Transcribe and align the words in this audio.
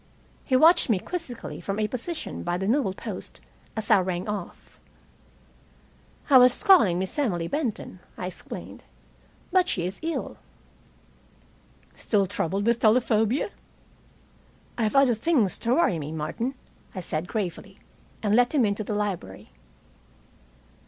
He 0.45 0.55
watched 0.55 0.89
me 0.89 0.97
quizzically 0.97 1.61
from 1.61 1.77
a 1.77 1.87
position 1.87 2.41
by 2.41 2.57
the 2.57 2.65
newelpost, 2.65 3.39
as 3.77 3.91
I 3.91 3.99
rang 3.99 4.27
off. 4.27 4.79
"I 6.27 6.39
was 6.39 6.63
calling 6.63 6.97
Miss 6.97 7.19
Emily 7.19 7.47
Benton," 7.47 7.99
I 8.17 8.25
explained, 8.25 8.81
"but 9.51 9.69
she 9.69 9.85
is 9.85 9.99
ill." 10.01 10.37
"Still 11.93 12.25
troubled 12.25 12.65
with 12.65 12.79
telephobia?" 12.79 13.51
"I 14.75 14.81
have 14.85 14.95
other 14.95 15.13
things 15.13 15.59
to 15.59 15.75
worry 15.75 15.99
me, 15.99 16.11
Martin," 16.11 16.55
I 16.95 16.99
said 17.01 17.27
gravely, 17.27 17.77
and 18.23 18.33
let 18.33 18.55
him 18.55 18.65
into 18.65 18.83
the 18.83 18.95
library. 18.95 19.51